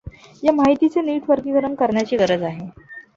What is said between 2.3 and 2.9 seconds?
आहे.